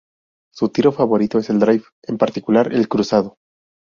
[0.51, 3.37] Su tiro favorito es el drive, en particular el cruzado.